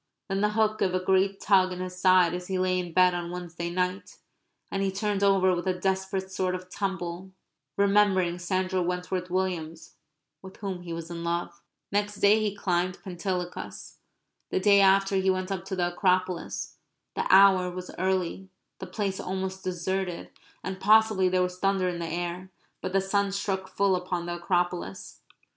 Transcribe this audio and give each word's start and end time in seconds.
Then 0.29 0.41
the 0.41 0.49
hook 0.53 0.79
gave 0.79 0.95
a 0.95 0.99
great 0.99 1.39
tug 1.39 1.71
in 1.71 1.79
his 1.79 1.95
side 2.01 2.33
as 2.33 2.47
he 2.47 2.57
lay 2.57 2.79
in 2.79 2.91
bed 2.91 3.13
on 3.13 3.29
Wednesday 3.29 3.69
night; 3.69 4.17
and 4.71 4.81
he 4.81 4.91
turned 4.91 5.23
over 5.23 5.53
with 5.55 5.67
a 5.67 5.75
desperate 5.79 6.31
sort 6.31 6.55
of 6.55 6.71
tumble, 6.71 7.29
remembering 7.77 8.39
Sandra 8.39 8.81
Wentworth 8.81 9.29
Williams 9.29 9.97
with 10.41 10.57
whom 10.57 10.81
he 10.81 10.91
was 10.91 11.11
in 11.11 11.23
love. 11.23 11.61
Next 11.91 12.15
day 12.15 12.39
he 12.39 12.55
climbed 12.55 12.97
Pentelicus. 13.03 13.99
The 14.49 14.59
day 14.59 14.79
after 14.81 15.17
he 15.17 15.29
went 15.29 15.51
up 15.51 15.65
to 15.65 15.75
the 15.75 15.89
Acropolis. 15.93 16.77
The 17.13 17.31
hour 17.31 17.69
was 17.69 17.91
early; 17.99 18.49
the 18.79 18.87
place 18.87 19.19
almost 19.19 19.63
deserted; 19.63 20.31
and 20.63 20.79
possibly 20.79 21.29
there 21.29 21.43
was 21.43 21.59
thunder 21.59 21.87
in 21.87 21.99
the 21.99 22.07
air. 22.09 22.49
But 22.81 22.93
the 22.93 23.01
sun 23.01 23.31
struck 23.31 23.67
full 23.67 23.95
upon 23.95 24.25
the 24.25 24.37
Acropolis. 24.37 25.21